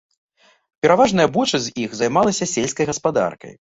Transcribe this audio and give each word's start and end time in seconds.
Пераважная 0.85 1.27
большасць 1.37 1.67
з 1.67 1.73
іх 1.83 1.93
займалася 2.01 2.49
сельскай 2.53 2.85
гаспадаркай. 2.93 3.53